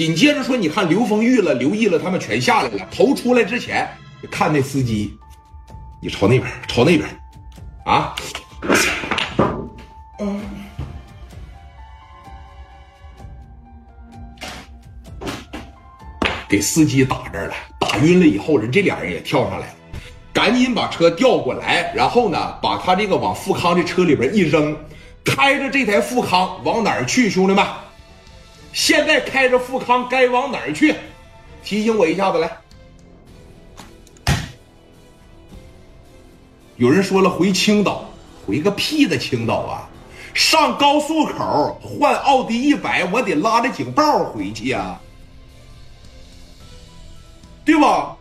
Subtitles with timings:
[0.00, 2.88] 紧接着说，你看刘丰玉了、刘毅了，他们全下来了。
[2.90, 3.86] 头出来之前，
[4.30, 5.14] 看那司机，
[6.00, 7.06] 你朝那边，朝那边，
[7.84, 8.14] 啊，
[16.48, 19.74] 给司机打这儿了，打晕了以后，人这俩人也跳上来了，
[20.32, 24.74] 赶紧把车调过来，然后呢，把他这个往富康的车里边一扔，
[25.26, 27.62] 开着这台富康往哪儿去，兄弟们？
[28.72, 30.94] 现在开着富康该往哪儿去？
[31.62, 32.50] 提醒我一下子来。
[36.76, 38.08] 有人说了回青岛，
[38.46, 39.86] 回个屁的青岛啊！
[40.32, 44.98] 上高速口换奥迪一百，我得拉着警报回去呀，
[47.64, 48.16] 对吧？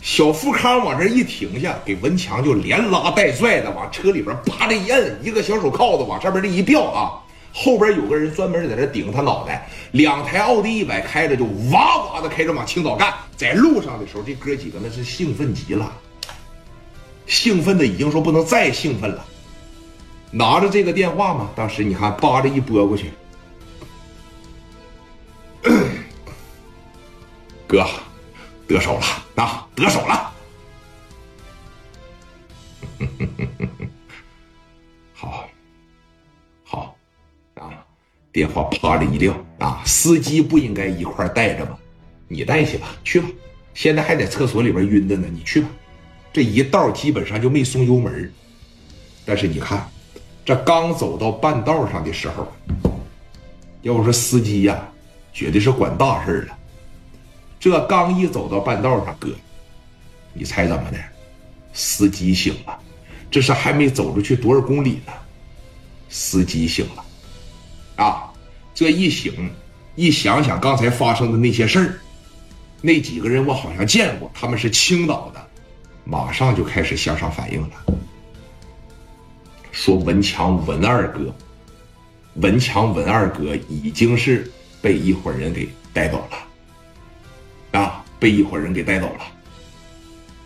[0.00, 7.23] 小富康往这一停下，给文强就连拉带拽的往车里边啪的一摁，一个小手铐子往上边这一吊啊！
[7.56, 13.14] 后边有个人专门在这顶他脑袋，两台奥迪一百开着就哇哇的开着往青岛干。
[13.36, 15.92] 在路上的时候，这哥几个那是兴奋极了，
[17.26, 19.24] 兴奋的已经说不能再兴奋了。
[20.32, 23.12] 拿着这个电话嘛，当时你看扒着一拨过去，
[27.68, 27.86] 哥，
[28.66, 29.04] 得手了
[29.36, 30.32] 啊，得手了。
[38.34, 39.80] 电话啪的一撂啊！
[39.86, 41.78] 司机不应该一块带着吗？
[42.26, 43.28] 你带去吧，去吧。
[43.74, 45.68] 现在还在厕所里边晕的呢，你去吧。
[46.32, 48.28] 这一道基本上就没松油门。
[49.24, 49.88] 但是你看，
[50.44, 52.52] 这刚走到半道上的时候，
[53.82, 54.84] 要说司机呀，
[55.32, 56.58] 绝对是管大事了。
[57.60, 59.28] 这刚一走到半道上，哥，
[60.32, 60.98] 你猜怎么的？
[61.72, 62.76] 司机醒了。
[63.30, 65.12] 这是还没走出去多少公里呢，
[66.08, 67.04] 司机醒了。
[67.96, 68.32] 啊，
[68.74, 69.50] 这一醒，
[69.94, 71.94] 一想想刚才发生的那些事儿，
[72.80, 75.46] 那几个人我好像见过，他们是青岛的，
[76.04, 77.70] 马上就开始向上反映了，
[79.70, 81.34] 说文强文二哥，
[82.34, 84.50] 文强文二哥已经是
[84.82, 89.20] 被一伙人给带走了，啊，被一伙人给带走了，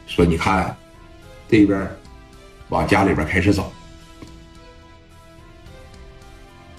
[0.06, 0.76] 说你看，
[1.48, 1.90] 这边
[2.68, 3.72] 往家里边开始走。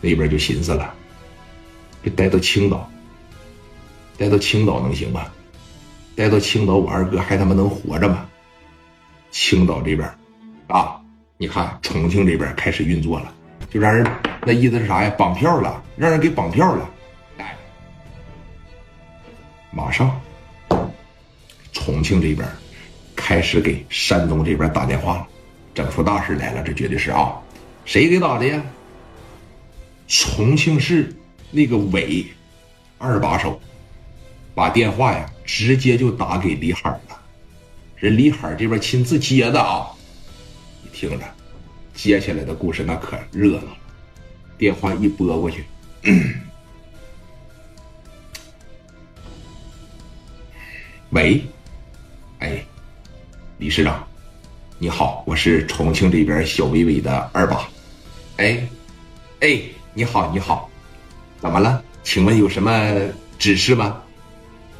[0.01, 0.93] 那边就寻思了，
[2.03, 2.89] 这带到青岛，
[4.17, 5.25] 带到青岛能行吗？
[6.15, 8.25] 带到青岛，我二哥还他妈能活着吗？
[9.31, 10.09] 青岛这边，
[10.67, 10.99] 啊，
[11.37, 13.33] 你看重庆这边开始运作了，
[13.69, 14.05] 就让人
[14.45, 15.09] 那意思是啥呀？
[15.17, 16.89] 绑票了，让人给绑票了。
[17.37, 17.55] 哎，
[19.71, 20.19] 马上，
[21.71, 22.47] 重庆这边
[23.15, 25.27] 开始给山东这边打电话了，
[25.73, 27.33] 整出大事来了，这绝对是啊，
[27.85, 28.61] 谁给打的呀？
[30.09, 31.15] 重庆市
[31.51, 32.25] 那个委
[32.97, 33.61] 二把手
[34.55, 37.21] 把电话呀直接就打给李海了，
[37.95, 39.87] 人李海这边亲自接的啊，
[40.81, 41.25] 你听着，
[41.93, 43.77] 接下来的故事那可热闹了。
[44.57, 45.63] 电话一拨过去，
[51.11, 51.41] 喂，
[52.39, 52.65] 哎，
[53.59, 54.05] 李市长，
[54.79, 57.69] 你好，我是重庆这边小薇薇的二把，
[58.37, 58.67] 哎，
[59.41, 59.61] 哎。
[59.93, 60.69] 你好，你好，
[61.41, 61.81] 怎么了？
[62.03, 62.71] 请问有什么
[63.37, 63.97] 指示吗？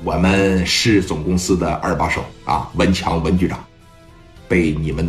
[0.04, 3.64] 我们是总公司的二把手啊，文强文局长，
[4.48, 5.08] 被你们的。